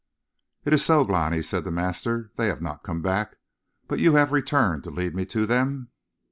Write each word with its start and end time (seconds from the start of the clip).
"Is 0.65 0.73
it 0.81 0.83
so, 0.83 1.03
Glani?" 1.05 1.43
said 1.43 1.63
the 1.63 1.69
master. 1.69 2.31
"They 2.35 2.47
have 2.47 2.59
not 2.59 2.81
come 2.81 3.03
back, 3.03 3.37
but 3.87 3.99
you 3.99 4.15
have 4.15 4.31
returned 4.31 4.83
to 4.85 4.89
lead 4.89 5.15
me 5.15 5.27
to 5.27 5.45
them? 5.45 5.91